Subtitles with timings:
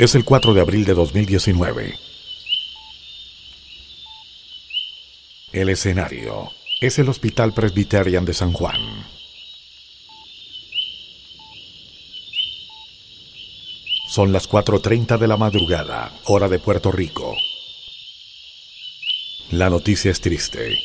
[0.00, 1.94] Es el 4 de abril de 2019.
[5.52, 6.50] El escenario
[6.80, 8.80] es el Hospital Presbyterian de San Juan.
[14.08, 17.36] Son las 4.30 de la madrugada, hora de Puerto Rico.
[19.50, 20.78] La noticia es triste.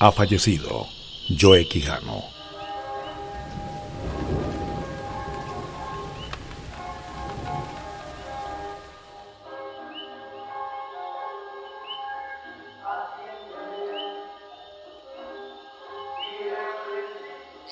[0.00, 0.88] Ha fallecido
[1.40, 2.41] Joe Quijano.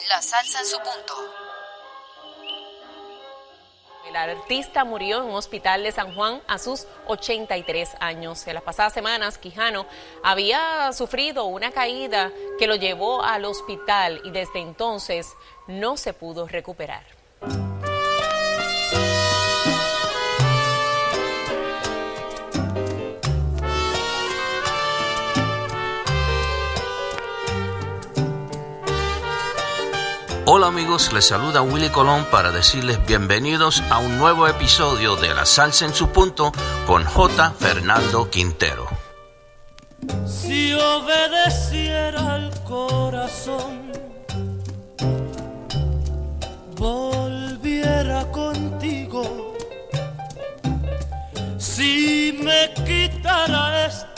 [0.09, 1.15] La salsa en su punto.
[4.09, 8.47] El artista murió en un hospital de San Juan a sus 83 años.
[8.47, 9.87] En las pasadas semanas, Quijano
[10.25, 15.35] había sufrido una caída que lo llevó al hospital y desde entonces
[15.69, 17.20] no se pudo recuperar.
[30.53, 35.47] Hola amigos, les saluda Willy Colón para decirles bienvenidos a un nuevo episodio de La
[35.47, 36.51] Salsa en su punto
[36.89, 37.53] con J.
[37.57, 38.89] Fernando Quintero.
[40.27, 43.93] Si obedeciera al corazón,
[46.75, 49.55] volviera contigo.
[51.59, 54.10] Si me quitara este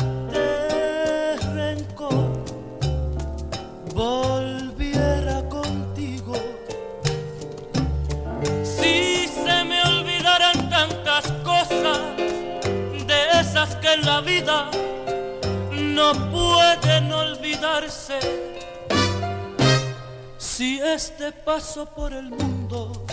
[20.94, 23.06] este paso por el mundo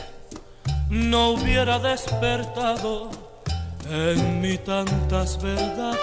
[0.90, 3.10] no hubiera despertado
[3.90, 5.98] en mí tantas verdades.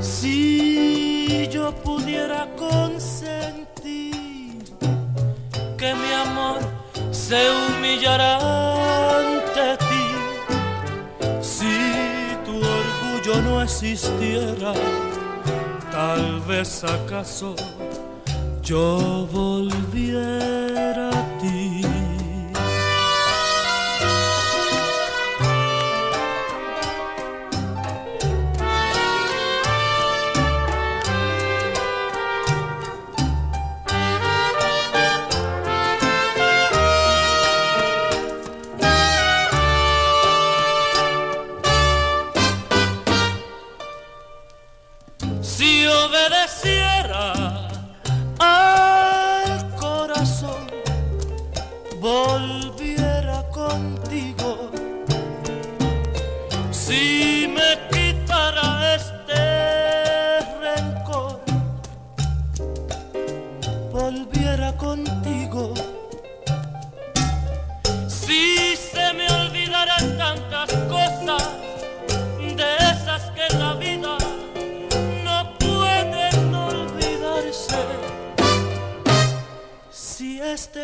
[0.00, 3.54] Si yo pudiera consentir
[5.78, 6.58] que mi amor
[7.12, 9.33] se humillará
[13.24, 14.74] orgullo no existiera,
[15.90, 17.54] tal vez acaso
[18.62, 20.63] yo volviera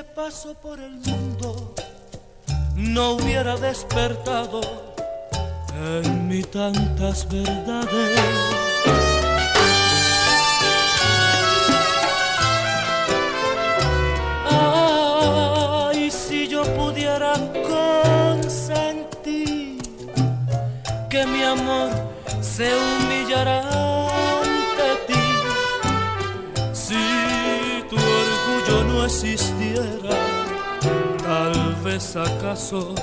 [0.02, 1.74] Paso por el mundo
[2.74, 4.60] no hubiera despertado
[5.74, 8.20] en mí tantas verdades.
[14.48, 17.34] Ay, si yo pudiera
[18.32, 19.78] consentir
[21.10, 21.90] que mi amor
[22.40, 22.99] se humillará
[31.91, 32.95] vez acaso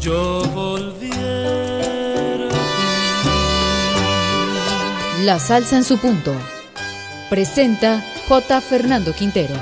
[0.00, 3.22] yo volviera a
[5.22, 6.34] La salsa en su punto.
[7.30, 8.60] Presenta J.
[8.60, 9.54] Fernando Quintero.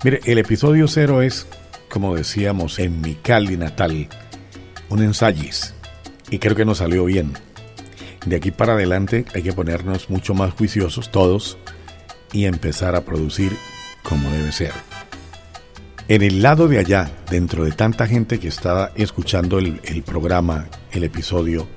[0.04, 1.48] Mire, el episodio cero es,
[1.88, 4.08] como decíamos, en mi Cali natal,
[4.88, 5.74] un ensayis.
[6.30, 7.32] Y creo que nos salió bien.
[8.26, 11.58] De aquí para adelante hay que ponernos mucho más juiciosos todos
[12.32, 13.56] y empezar a producir
[14.02, 14.72] como debe ser.
[16.08, 20.68] En el lado de allá, dentro de tanta gente que está escuchando el, el programa,
[20.90, 21.68] el episodio,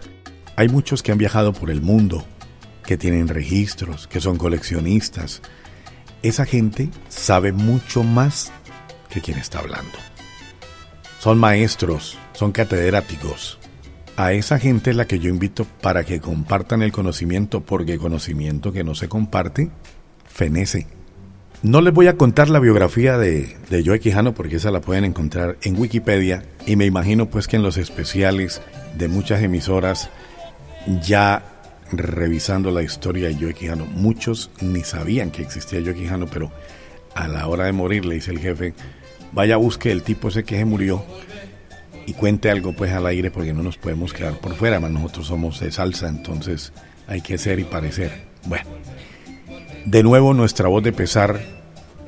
[0.56, 2.26] hay muchos que han viajado por el mundo,
[2.84, 5.42] que tienen registros, que son coleccionistas.
[6.22, 8.52] Esa gente sabe mucho más
[9.10, 9.98] que quien está hablando.
[11.20, 13.60] Son maestros, son catedráticos.
[14.16, 18.72] A esa gente es la que yo invito para que compartan el conocimiento, porque conocimiento
[18.72, 19.72] que no se comparte,
[20.28, 20.86] fenece.
[21.64, 25.06] No les voy a contar la biografía de, de Joe Quijano porque esa la pueden
[25.06, 28.62] encontrar en Wikipedia y me imagino pues que en los especiales
[28.98, 30.10] de muchas emisoras
[31.02, 31.44] ya
[31.92, 36.52] revisando la historia de Joe Quijano, muchos ni sabían que existía Joe Quijano, pero
[37.16, 38.74] a la hora de morir le dice el jefe,
[39.32, 41.04] vaya busque el tipo ese que se murió
[42.06, 45.28] y cuente algo pues al aire porque no nos podemos quedar por fuera, más nosotros
[45.28, 46.74] somos de salsa, entonces
[47.08, 48.24] hay que ser y parecer.
[48.46, 48.70] Bueno,
[49.86, 51.40] de nuevo nuestra voz de pesar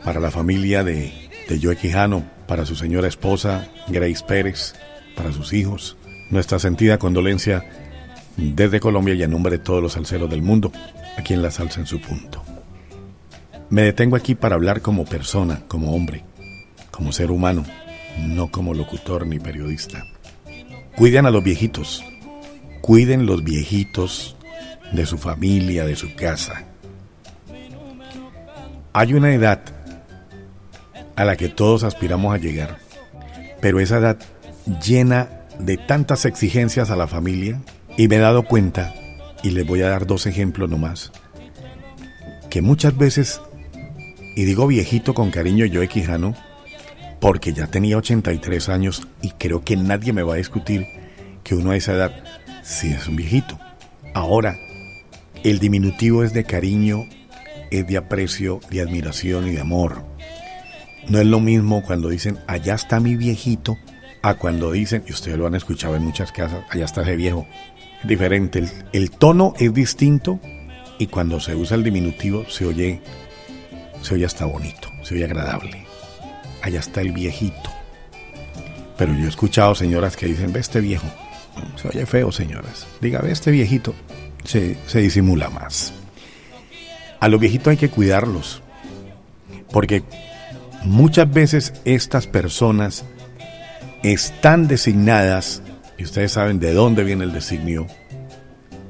[0.03, 1.13] para la familia de,
[1.49, 4.75] de Joe Quijano, para su señora esposa Grace Pérez,
[5.15, 5.97] para sus hijos,
[6.29, 7.65] nuestra sentida condolencia
[8.37, 10.71] desde Colombia y en nombre de todos los salseros del mundo,
[11.17, 12.43] aquí en La Salsa en su punto.
[13.69, 16.23] Me detengo aquí para hablar como persona, como hombre,
[16.91, 17.63] como ser humano,
[18.19, 20.05] no como locutor ni periodista.
[20.95, 22.03] Cuiden a los viejitos,
[22.81, 24.35] cuiden los viejitos
[24.93, 26.63] de su familia, de su casa.
[28.93, 29.61] Hay una edad
[31.15, 32.77] a la que todos aspiramos a llegar,
[33.61, 34.17] pero esa edad
[34.85, 35.29] llena
[35.59, 37.61] de tantas exigencias a la familia
[37.97, 38.93] y me he dado cuenta,
[39.43, 41.11] y les voy a dar dos ejemplos nomás,
[42.49, 43.41] que muchas veces,
[44.35, 46.35] y digo viejito con cariño yo Quijano,
[47.25, 50.85] porque ya tenía 83 años y creo que nadie me va a discutir
[51.43, 52.11] que uno a esa edad
[52.61, 53.57] sí es un viejito.
[54.13, 54.55] Ahora,
[55.43, 57.07] el diminutivo es de cariño,
[57.71, 60.05] es de aprecio, de admiración y de amor.
[61.09, 63.75] No es lo mismo cuando dicen, allá está mi viejito,
[64.21, 67.47] a cuando dicen, y ustedes lo han escuchado en muchas casas, allá está ese viejo.
[68.03, 70.39] Diferente, el, el tono es distinto
[70.99, 73.01] y cuando se usa el diminutivo se oye,
[74.03, 75.84] se oye hasta bonito, se oye agradable
[76.65, 77.71] allá está el viejito.
[78.97, 81.07] Pero yo he escuchado señoras que dicen, ve este viejo.
[81.75, 82.87] Se oye feo, señoras.
[83.01, 83.93] Diga, ve este viejito.
[84.43, 85.93] Se, se disimula más.
[87.19, 88.61] A los viejitos hay que cuidarlos.
[89.71, 90.03] Porque
[90.83, 93.05] muchas veces estas personas
[94.03, 95.61] están designadas,
[95.97, 97.87] y ustedes saben de dónde viene el designio,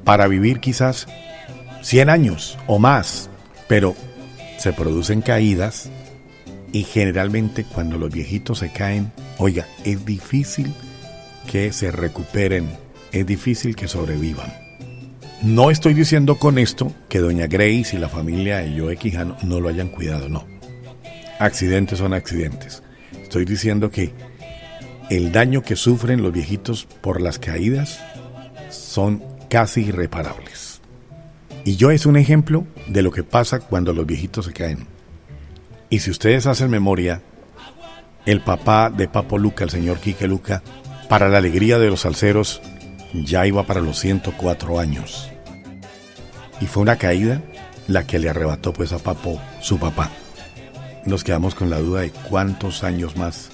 [0.04, 1.06] para vivir quizás
[1.82, 3.28] 100 años o más,
[3.68, 3.96] pero
[4.58, 5.90] se producen caídas,
[6.76, 10.74] y generalmente cuando los viejitos se caen, oiga, es difícil
[11.50, 12.68] que se recuperen,
[13.12, 14.52] es difícil que sobrevivan.
[15.42, 19.58] No estoy diciendo con esto que doña Grace y la familia de Joe Quijano no
[19.58, 20.46] lo hayan cuidado, no.
[21.38, 22.82] Accidentes son accidentes.
[23.22, 24.12] Estoy diciendo que
[25.08, 28.00] el daño que sufren los viejitos por las caídas
[28.68, 30.82] son casi irreparables.
[31.64, 34.95] Y yo es un ejemplo de lo que pasa cuando los viejitos se caen.
[35.88, 37.22] Y si ustedes hacen memoria,
[38.24, 40.62] el papá de Papo Luca, el señor Quique Luca,
[41.08, 42.60] para la alegría de los salseros,
[43.14, 45.30] ya iba para los 104 años.
[46.60, 47.40] Y fue una caída
[47.86, 50.10] la que le arrebató pues a Papo su papá.
[51.04, 53.50] Nos quedamos con la duda de cuántos años más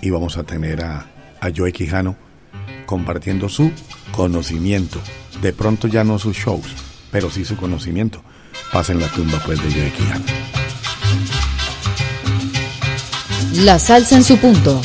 [0.00, 1.06] íbamos a tener a,
[1.40, 2.16] a Joe Quijano
[2.86, 3.70] compartiendo su
[4.10, 5.00] conocimiento.
[5.40, 6.66] De pronto ya no sus shows,
[7.12, 8.22] pero sí su conocimiento.
[8.72, 10.41] Pasen la tumba pues de Joe Quijano.
[13.54, 14.80] La salsa en su punto.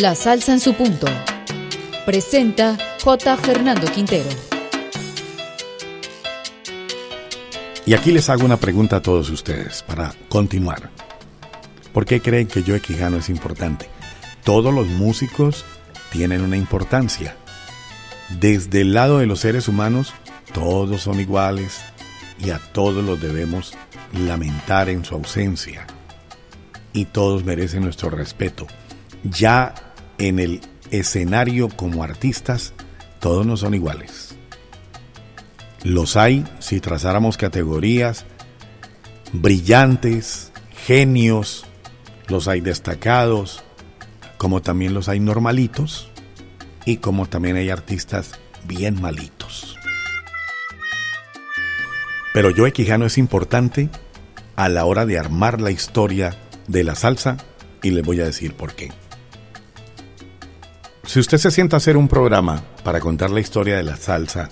[0.00, 1.06] La salsa en su punto.
[2.06, 3.36] Presenta J.
[3.36, 4.30] Fernando Quintero.
[7.84, 10.88] Y aquí les hago una pregunta a todos ustedes para continuar.
[11.92, 13.90] ¿Por qué creen que Joe Quijano es importante?
[14.42, 15.66] Todos los músicos
[16.10, 17.36] tienen una importancia.
[18.40, 20.14] Desde el lado de los seres humanos,
[20.54, 21.82] todos son iguales
[22.42, 23.74] y a todos los debemos
[24.14, 25.86] lamentar en su ausencia.
[26.94, 28.66] Y todos merecen nuestro respeto.
[29.24, 29.74] Ya
[30.20, 30.60] en el
[30.90, 32.74] escenario como artistas,
[33.18, 34.36] todos no son iguales.
[35.82, 38.26] Los hay, si trazáramos categorías,
[39.32, 40.52] brillantes,
[40.86, 41.64] genios,
[42.28, 43.64] los hay destacados,
[44.36, 46.10] como también los hay normalitos
[46.84, 48.32] y como también hay artistas
[48.66, 49.76] bien malitos.
[52.34, 53.88] Pero Joe Quijano es importante
[54.54, 56.36] a la hora de armar la historia
[56.68, 57.38] de la salsa
[57.82, 58.92] y les voy a decir por qué.
[61.10, 64.48] Si usted se sienta a hacer un programa para contar la historia de la salsa,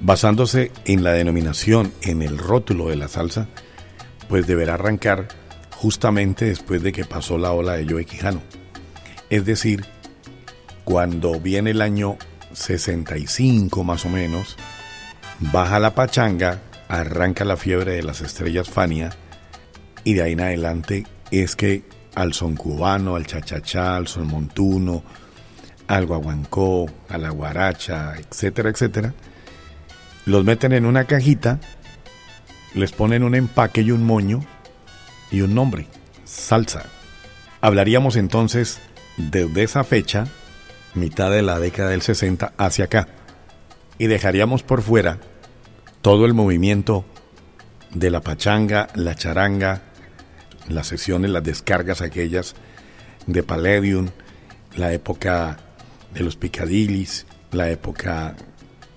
[0.00, 3.46] basándose en la denominación, en el rótulo de la salsa,
[4.28, 5.28] pues deberá arrancar
[5.76, 8.42] justamente después de que pasó la ola de Joe Quijano.
[9.30, 9.84] Es decir,
[10.82, 12.16] cuando viene el año
[12.52, 14.56] 65 más o menos,
[15.38, 19.10] baja la pachanga, arranca la fiebre de las estrellas Fania
[20.02, 21.84] y de ahí en adelante es que
[22.16, 25.04] al son cubano, al chachachá, al son montuno,
[25.92, 29.12] al guaguancó, a la guaracha, etcétera, etcétera,
[30.24, 31.60] los meten en una cajita,
[32.72, 34.40] les ponen un empaque y un moño
[35.30, 35.88] y un nombre,
[36.24, 36.84] salsa.
[37.60, 38.80] Hablaríamos entonces
[39.18, 40.28] desde esa fecha,
[40.94, 43.08] mitad de la década del 60 hacia acá,
[43.98, 45.18] y dejaríamos por fuera
[46.00, 47.04] todo el movimiento
[47.92, 49.82] de la pachanga, la charanga,
[50.68, 52.54] las sesiones, las descargas aquellas
[53.26, 54.08] de Palladium,
[54.74, 55.58] la época
[56.14, 58.36] de los picadillis, la época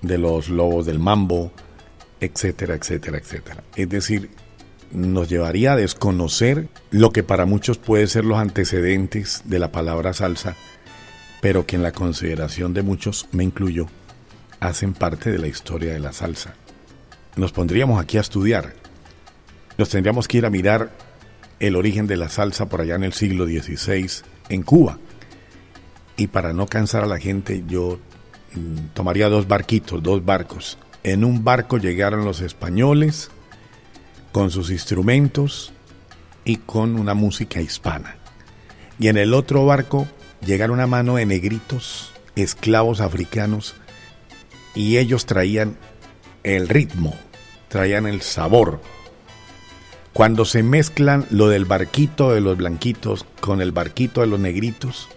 [0.02, 1.52] de los lobos del mambo,
[2.20, 3.64] etcétera, etcétera, etcétera.
[3.76, 4.30] Es decir,
[4.92, 10.14] nos llevaría a desconocer lo que para muchos puede ser los antecedentes de la palabra
[10.14, 10.56] salsa,
[11.42, 13.88] pero que en la consideración de muchos, me incluyo,
[14.60, 16.56] hacen parte de la historia de la salsa.
[17.36, 18.74] Nos pondríamos aquí a estudiar.
[19.78, 20.92] Nos tendríamos que ir a mirar
[21.60, 24.10] el origen de la salsa por allá en el siglo XVI
[24.50, 24.98] en Cuba.
[26.18, 28.00] Y para no cansar a la gente, yo
[28.54, 30.78] mm, tomaría dos barquitos, dos barcos.
[31.04, 33.30] En un barco llegaron los españoles,
[34.36, 35.72] con sus instrumentos
[36.44, 38.18] y con una música hispana.
[39.00, 40.08] Y en el otro barco
[40.46, 43.76] llegaron a mano de negritos, esclavos africanos,
[44.74, 45.78] y ellos traían
[46.44, 47.16] el ritmo,
[47.70, 48.82] traían el sabor.
[50.12, 55.08] Cuando se mezclan lo del barquito de los blanquitos con el barquito de los negritos,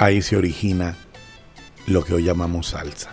[0.00, 0.96] ahí se origina
[1.86, 3.10] lo que hoy llamamos salsa.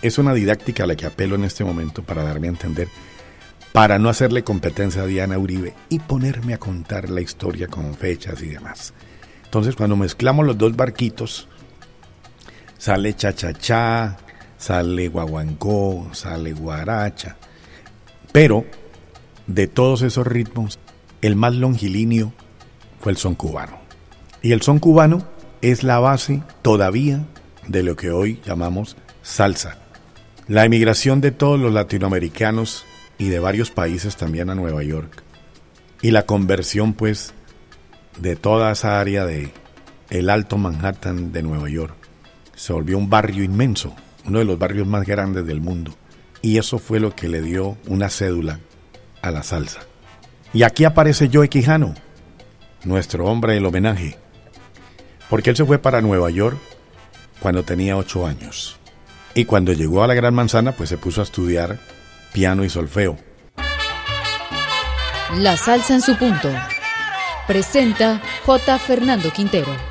[0.00, 2.88] Es una didáctica a la que apelo en este momento para darme a entender
[3.72, 8.42] para no hacerle competencia a Diana Uribe y ponerme a contar la historia con fechas
[8.42, 8.94] y demás.
[9.44, 11.46] Entonces, cuando mezclamos los dos barquitos,
[12.78, 14.16] sale cha-cha-cha,
[14.56, 17.36] sale guaguancó, sale guaracha.
[18.32, 18.64] Pero
[19.46, 20.78] de todos esos ritmos,
[21.20, 22.32] el más longilíneo
[23.00, 23.78] fue el son cubano.
[24.42, 27.26] Y el son cubano es la base todavía
[27.66, 29.78] de lo que hoy llamamos salsa.
[30.48, 32.84] La emigración de todos los latinoamericanos
[33.18, 35.22] y de varios países también a Nueva York.
[36.02, 37.34] Y la conversión pues
[38.18, 39.52] de toda esa área de
[40.08, 41.94] el Alto Manhattan de Nueva York
[42.56, 43.94] se volvió un barrio inmenso,
[44.26, 45.94] uno de los barrios más grandes del mundo.
[46.42, 48.60] Y eso fue lo que le dio una cédula
[49.22, 49.80] a la salsa.
[50.52, 51.94] Y aquí aparece Joe Quijano,
[52.84, 54.18] nuestro hombre del homenaje,
[55.30, 56.58] porque él se fue para Nueva York
[57.38, 58.76] cuando tenía ocho años.
[59.32, 61.78] Y cuando llegó a la Gran Manzana, pues se puso a estudiar
[62.32, 63.16] piano y solfeo.
[65.38, 66.50] La salsa en su punto.
[67.46, 68.78] Presenta J.
[68.80, 69.89] Fernando Quintero.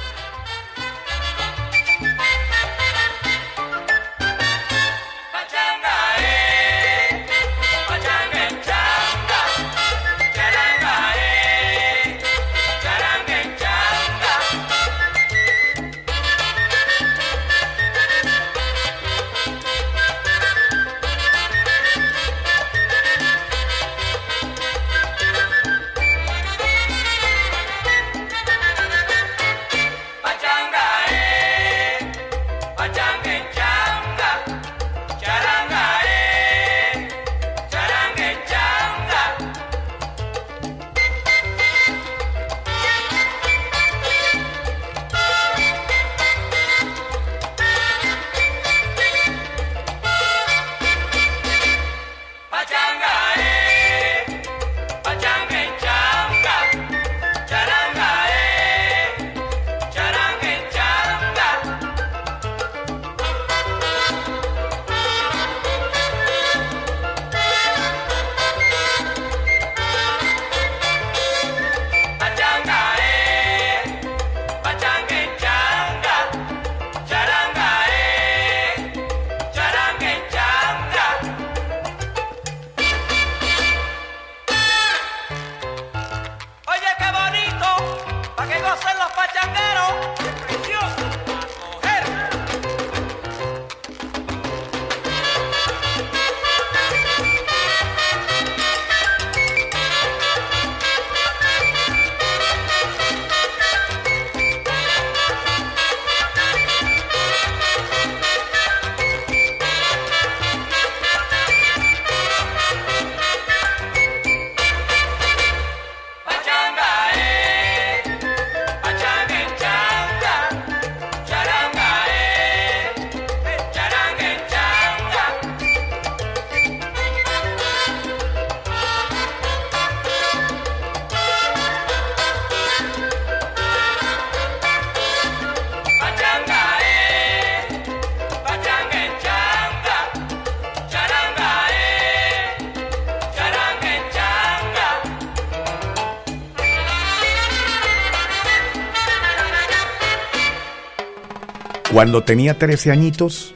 [152.00, 153.54] Cuando tenía 13 añitos,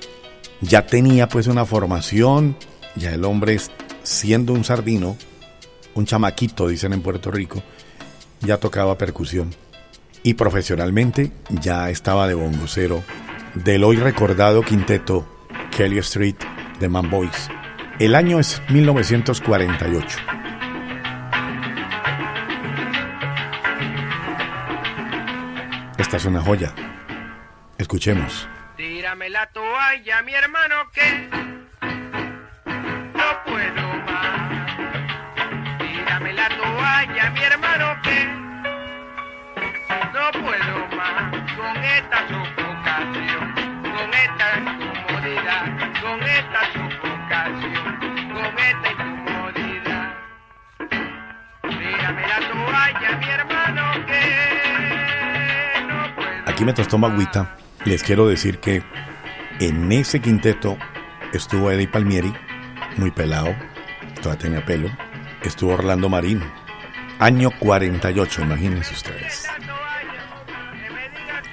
[0.59, 2.57] ya tenía pues una formación,
[2.93, 3.57] ya el hombre
[4.03, 5.15] siendo un sardino,
[5.93, 7.63] un chamaquito, dicen en Puerto Rico,
[8.41, 9.55] ya tocaba percusión.
[10.23, 13.01] Y profesionalmente ya estaba de bongocero
[13.53, 15.25] del hoy recordado quinteto
[15.71, 16.35] Kelly Street
[16.81, 17.47] de Man Boys.
[17.97, 20.17] El año es 1948.
[25.97, 26.75] Esta es una joya.
[27.83, 28.47] Escuchemos.
[28.77, 31.29] Tírame la toalla, mi hermano, que
[33.13, 34.77] no puedo más.
[35.79, 38.25] Tírame la toalla, mi hermano, que
[40.13, 45.63] no puedo más con esta sofocación, con esta incomodidad,
[46.01, 47.99] con esta sofocación,
[48.31, 50.13] con esta incomodidad.
[51.63, 54.23] Tírame la toalla, mi hermano, que
[55.85, 57.62] no puedo Aquí me tostó agüita.
[57.85, 58.81] Les quiero decir que
[59.59, 60.77] en ese quinteto
[61.33, 62.33] estuvo Eddie Palmieri,
[62.95, 63.53] muy pelado,
[64.21, 64.89] todavía tenía pelo.
[65.43, 66.41] Estuvo Orlando Marín,
[67.19, 69.45] año 48, imagínense ustedes.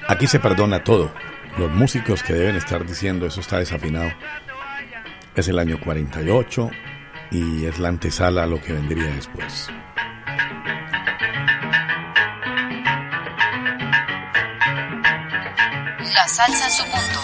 [0.07, 1.13] Aquí se perdona todo.
[1.59, 4.13] Los músicos que deben estar diciendo eso está desafinado.
[5.35, 6.71] Es el año 48
[7.33, 9.69] y es la antesala a lo que vendría después.
[16.31, 17.21] Salsa en su punto.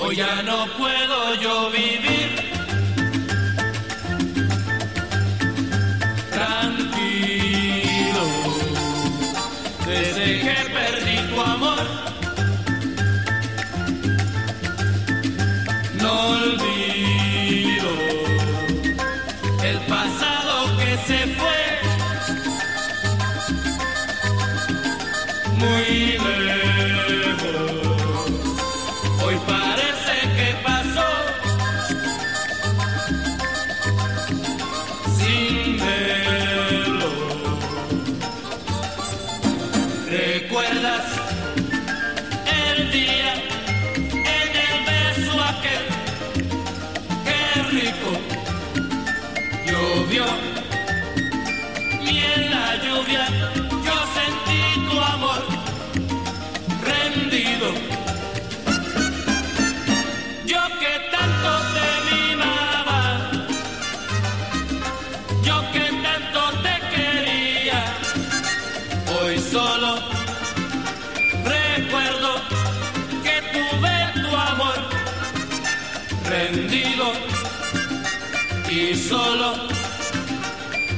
[0.00, 2.07] Hoy ya no puedo yo vivir
[52.76, 53.26] lluvia
[53.86, 55.42] yo sentí tu amor
[56.90, 57.68] rendido.
[60.44, 63.00] Yo que tanto te mimaba,
[65.42, 67.80] yo que tanto te quería,
[69.20, 69.90] hoy solo
[71.44, 72.30] recuerdo
[73.24, 74.78] que tuve tu amor
[76.28, 77.12] rendido
[78.70, 79.48] y solo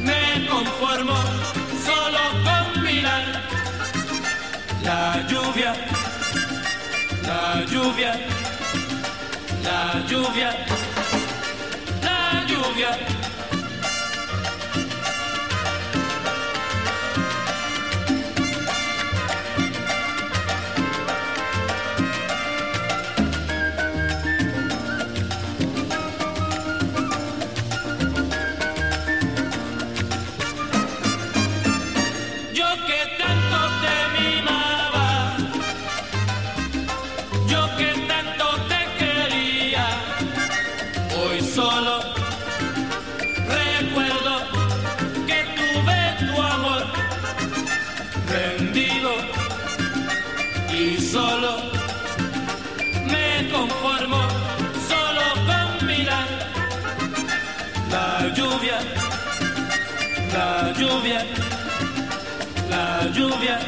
[0.03, 1.15] me conformo
[4.91, 5.73] la lluvia,
[7.27, 8.13] la lluvia.
[9.63, 10.51] La lluvia,
[12.03, 13.20] la lluvia.
[61.01, 61.25] Lluvia,
[62.69, 63.59] la lluvia,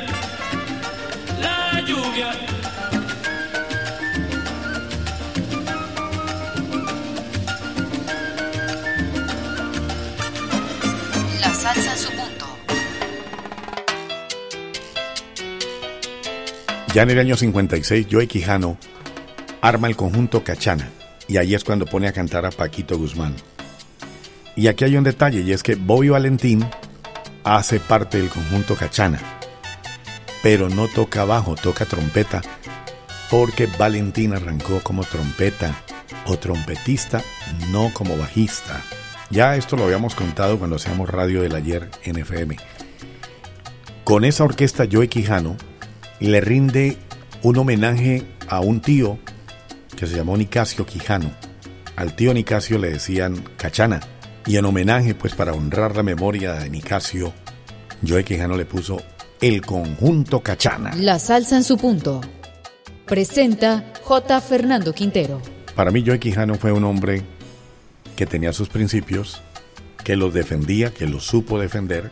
[1.40, 2.32] la lluvia.
[11.40, 12.46] La salsa en su punto.
[16.94, 18.76] Ya en el año 56, Joey Quijano
[19.62, 20.90] arma el conjunto Cachana
[21.28, 23.34] y ahí es cuando pone a cantar a Paquito Guzmán.
[24.54, 26.62] Y aquí hay un detalle y es que Bobby Valentín
[27.44, 29.20] hace parte del conjunto Cachana,
[30.42, 32.40] pero no toca bajo, toca trompeta,
[33.30, 35.74] porque Valentín arrancó como trompeta
[36.26, 37.22] o trompetista,
[37.70, 38.80] no como bajista.
[39.30, 42.56] Ya esto lo habíamos contado cuando hacíamos Radio del Ayer en FM.
[44.04, 45.56] Con esa orquesta Joey Quijano
[46.20, 46.98] le rinde
[47.42, 49.18] un homenaje a un tío
[49.96, 51.30] que se llamó Nicasio Quijano.
[51.96, 54.00] Al tío Nicasio le decían Cachana
[54.46, 57.32] Y en homenaje, pues para honrar la memoria de Nicasio,
[58.06, 59.00] Joe Quijano le puso
[59.40, 60.92] el conjunto Cachana.
[60.96, 62.20] La salsa en su punto.
[63.06, 64.40] Presenta J.
[64.40, 65.40] Fernando Quintero.
[65.74, 67.22] Para mí Joe Quijano fue un hombre
[68.16, 69.40] que tenía sus principios,
[70.04, 72.10] que los defendía, que los supo defender.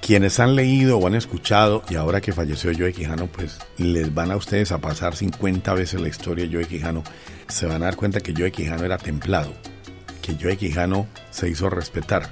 [0.00, 4.30] Quienes han leído o han escuchado, y ahora que falleció Joe Quijano, pues les van
[4.30, 7.02] a ustedes a pasar 50 veces la historia de Joe Quijano,
[7.48, 9.52] se van a dar cuenta que Joe Quijano era templado,
[10.26, 12.28] que Joe Quijano se hizo respetar.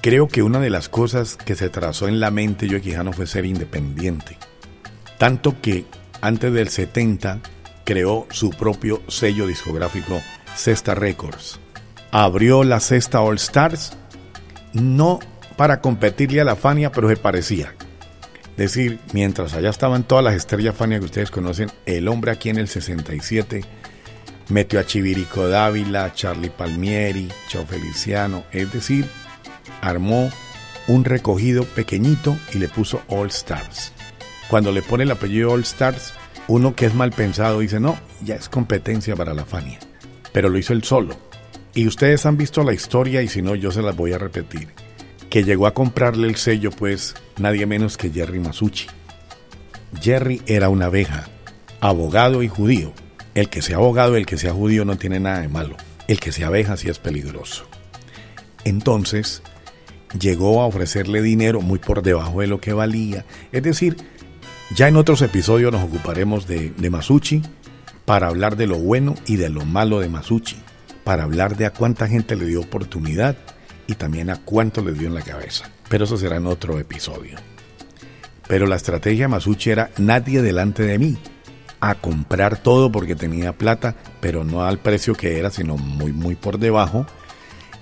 [0.00, 3.12] Creo que una de las cosas que se trazó en la mente de Joe Quijano
[3.12, 4.38] fue ser independiente.
[5.18, 5.86] Tanto que
[6.20, 7.40] antes del 70
[7.84, 10.20] creó su propio sello discográfico
[10.54, 11.58] Cesta Records.
[12.12, 13.96] Abrió la Cesta All Stars,
[14.72, 15.18] no
[15.56, 17.74] para competirle a la Fania, pero se parecía.
[18.50, 22.48] Es decir, mientras allá estaban todas las estrellas Fania que ustedes conocen, el hombre aquí
[22.48, 23.64] en el 67
[24.48, 29.06] metió a Chivirico Dávila, Charlie Palmieri, Chao Feliciano, es decir,
[29.80, 30.30] armó
[30.88, 33.92] un recogido pequeñito y le puso All Stars.
[34.48, 36.14] Cuando le pone el apellido All Stars,
[36.48, 39.78] uno que es mal pensado dice, no, ya es competencia para la Fania.
[40.32, 41.16] Pero lo hizo él solo.
[41.74, 44.68] Y ustedes han visto la historia y si no, yo se las voy a repetir.
[45.28, 48.86] Que llegó a comprarle el sello, pues, nadie menos que Jerry Masucci.
[50.00, 51.28] Jerry era una abeja,
[51.80, 52.92] abogado y judío.
[53.36, 55.76] El que sea abogado y el que sea judío no tiene nada de malo.
[56.08, 57.66] El que sea abeja sí es peligroso.
[58.64, 59.42] Entonces,
[60.18, 63.26] llegó a ofrecerle dinero muy por debajo de lo que valía.
[63.52, 63.98] Es decir,
[64.74, 67.42] ya en otros episodios nos ocuparemos de, de Masucci
[68.06, 70.56] para hablar de lo bueno y de lo malo de Masucci,
[71.04, 73.36] para hablar de a cuánta gente le dio oportunidad
[73.86, 75.70] y también a cuánto le dio en la cabeza.
[75.90, 77.36] Pero eso será en otro episodio.
[78.48, 81.18] Pero la estrategia de Masucci era nadie delante de mí,
[81.80, 86.34] a comprar todo porque tenía plata, pero no al precio que era, sino muy, muy
[86.34, 87.06] por debajo,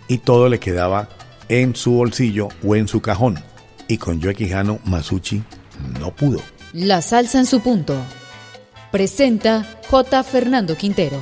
[0.08, 1.08] y todo le quedaba
[1.48, 3.38] en su bolsillo o en su cajón.
[3.88, 5.42] Y con Joe Quijano, Masucci
[6.00, 6.40] no pudo.
[6.72, 7.96] La salsa en su punto.
[8.90, 10.22] Presenta J.
[10.22, 11.18] Fernando Quintero.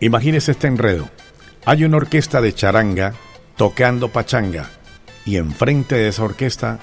[0.00, 1.08] Imagínese este enredo.
[1.64, 3.14] Hay una orquesta de charanga
[3.56, 4.68] tocando pachanga
[5.24, 6.78] y enfrente de esa orquesta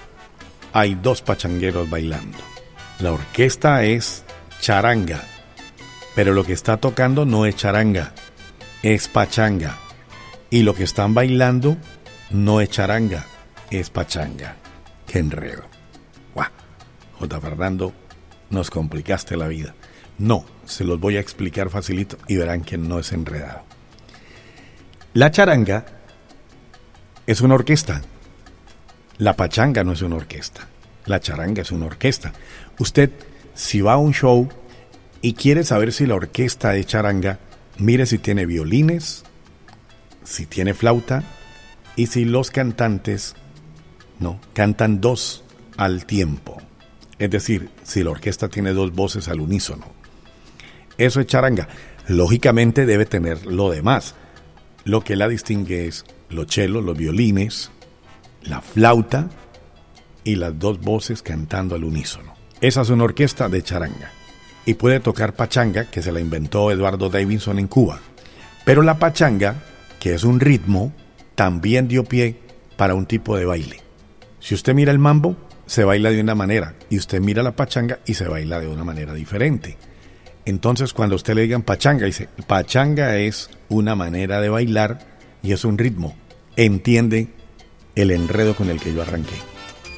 [0.73, 2.37] hay dos pachangueros bailando.
[2.99, 4.23] La orquesta es
[4.61, 5.23] charanga,
[6.15, 8.13] pero lo que está tocando no es charanga,
[8.83, 9.77] es pachanga.
[10.49, 11.77] Y lo que están bailando
[12.29, 13.25] no es charanga,
[13.69, 14.55] es pachanga.
[15.07, 15.63] ¡Qué enredo!
[16.33, 16.49] ¡Guau!
[17.19, 17.41] J.
[17.41, 17.93] Fernando,
[18.49, 19.73] nos complicaste la vida.
[20.17, 23.63] No, se los voy a explicar facilito y verán que no es enredado.
[25.13, 25.85] La charanga
[27.25, 28.01] es una orquesta.
[29.17, 30.67] La pachanga no es una orquesta.
[31.05, 32.33] La charanga es una orquesta.
[32.77, 33.11] Usted,
[33.61, 34.49] si va a un show
[35.21, 37.37] y quiere saber si la orquesta de charanga,
[37.77, 39.23] mire si tiene violines,
[40.23, 41.23] si tiene flauta
[41.95, 43.35] y si los cantantes
[44.17, 45.43] no cantan dos
[45.77, 46.59] al tiempo.
[47.19, 49.85] Es decir, si la orquesta tiene dos voces al unísono.
[50.97, 51.67] Eso es charanga.
[52.07, 54.15] Lógicamente debe tener lo demás.
[54.85, 57.69] Lo que la distingue es los chelos, los violines,
[58.41, 59.29] la flauta
[60.23, 62.40] y las dos voces cantando al unísono.
[62.61, 64.11] Esa es una orquesta de charanga.
[64.65, 67.99] Y puede tocar pachanga, que se la inventó Eduardo Davidson en Cuba.
[68.65, 69.55] Pero la pachanga,
[69.99, 70.93] que es un ritmo,
[71.33, 72.37] también dio pie
[72.77, 73.81] para un tipo de baile.
[74.39, 77.99] Si usted mira el mambo, se baila de una manera, y usted mira la pachanga
[78.05, 79.77] y se baila de una manera diferente.
[80.45, 84.99] Entonces, cuando usted le digan pachanga, dice, pachanga es una manera de bailar
[85.41, 86.15] y es un ritmo.
[86.55, 87.29] Entiende
[87.95, 89.35] el enredo con el que yo arranqué.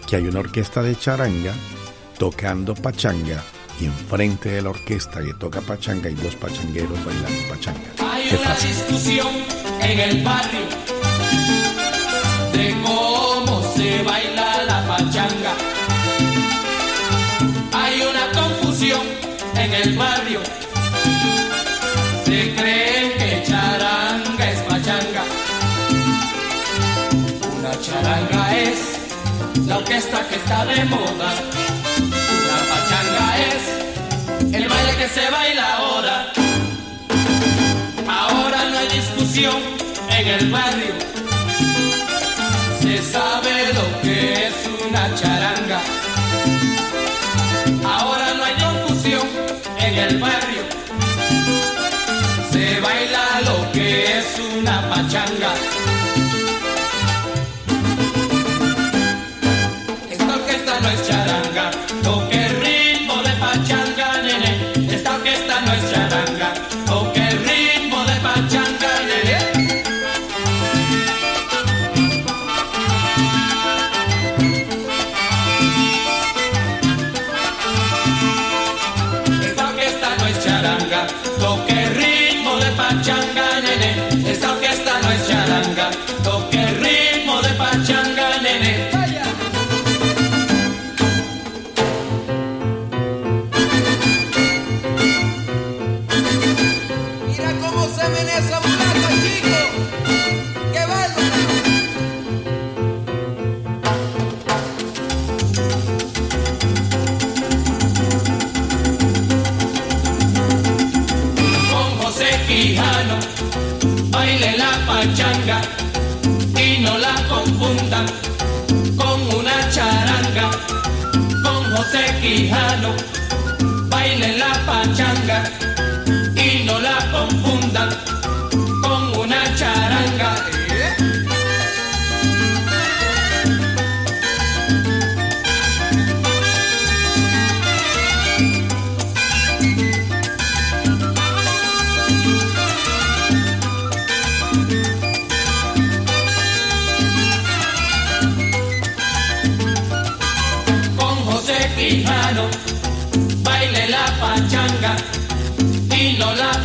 [0.08, 1.54] Que hay una orquesta de charanga
[2.18, 3.44] tocando pachanga
[3.80, 7.80] y enfrente de la orquesta que toca pachanga hay dos pachangueros bailando pachanga.
[8.14, 8.70] Hay Qué una fácil.
[8.70, 9.28] discusión
[9.82, 10.66] en el barrio
[12.54, 15.54] de cómo se baila la pachanga.
[17.74, 19.02] Hay una confusión
[19.56, 20.40] en el barrio.
[22.26, 25.24] Se creen que charanga es pachanga.
[27.58, 28.80] Una charanga es
[29.68, 31.34] la orquesta que está de moda.
[40.24, 40.94] En el barrio.
[42.82, 44.54] Se sabe lo que es
[44.88, 45.82] una charanga.
[47.84, 49.28] Ahora no hay confusión
[49.80, 50.63] en el barrio.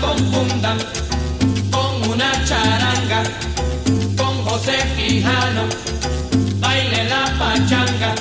[0.01, 0.79] Confundan
[1.71, 3.23] con una charanga.
[4.17, 5.65] Con José Quijano,
[6.61, 8.15] baile la pachanga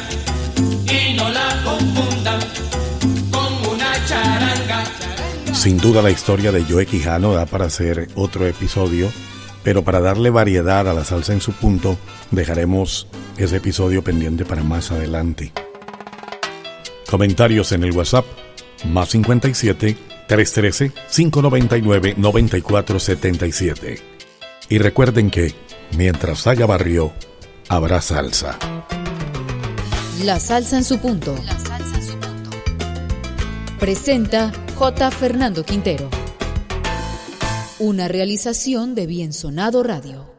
[0.86, 2.40] y no la confundan
[3.32, 4.84] con una charanga.
[5.54, 9.12] Sin duda la historia de Joe Quijano da para hacer otro episodio,
[9.64, 11.98] pero para darle variedad a la salsa en su punto,
[12.32, 15.52] dejaremos ese episodio pendiente para más adelante.
[17.10, 18.26] Comentarios en el WhatsApp,
[18.86, 24.00] más 57 313 599 9477.
[24.70, 25.56] Y recuerden que,
[25.98, 27.14] mientras haya barrio,
[27.70, 28.60] habrá salsa.
[30.24, 31.36] La salsa en su punto.
[33.80, 35.12] Presenta J.
[35.12, 36.10] Fernando Quintero.
[37.80, 40.37] Una realización de Bien Sonado Radio.